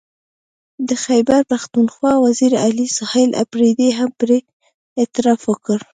[0.87, 4.37] د خیبر پښتونخوا وزیر اعلی سهیل اپريدي هم پرې
[5.01, 5.79] اعتراف وکړ